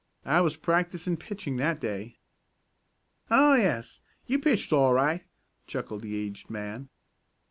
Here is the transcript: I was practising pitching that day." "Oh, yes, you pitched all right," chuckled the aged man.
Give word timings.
I 0.25 0.41
was 0.41 0.57
practising 0.57 1.15
pitching 1.15 1.57
that 1.57 1.79
day." 1.79 2.17
"Oh, 3.29 3.53
yes, 3.53 4.01
you 4.25 4.39
pitched 4.39 4.73
all 4.73 4.95
right," 4.95 5.21
chuckled 5.67 6.01
the 6.01 6.15
aged 6.17 6.49
man. 6.49 6.89